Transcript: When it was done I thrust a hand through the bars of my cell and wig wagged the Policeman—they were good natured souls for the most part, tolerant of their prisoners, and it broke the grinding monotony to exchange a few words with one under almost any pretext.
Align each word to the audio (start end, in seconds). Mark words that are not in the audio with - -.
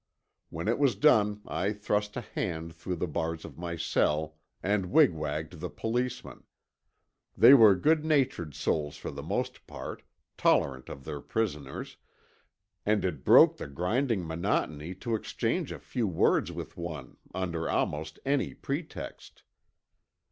When 0.49 0.67
it 0.67 0.79
was 0.79 0.95
done 0.95 1.41
I 1.47 1.73
thrust 1.73 2.17
a 2.17 2.21
hand 2.21 2.73
through 2.73 2.95
the 2.95 3.05
bars 3.07 3.45
of 3.45 3.59
my 3.59 3.75
cell 3.75 4.35
and 4.63 4.87
wig 4.87 5.11
wagged 5.13 5.59
the 5.59 5.69
Policeman—they 5.69 7.53
were 7.53 7.75
good 7.75 8.03
natured 8.03 8.55
souls 8.55 8.97
for 8.97 9.11
the 9.11 9.21
most 9.21 9.67
part, 9.67 10.01
tolerant 10.37 10.89
of 10.89 11.03
their 11.05 11.21
prisoners, 11.21 11.97
and 12.83 13.05
it 13.05 13.23
broke 13.23 13.57
the 13.57 13.67
grinding 13.67 14.25
monotony 14.25 14.95
to 14.95 15.13
exchange 15.13 15.71
a 15.71 15.77
few 15.77 16.07
words 16.07 16.51
with 16.51 16.75
one 16.77 17.17
under 17.35 17.69
almost 17.69 18.17
any 18.25 18.55
pretext. 18.55 19.43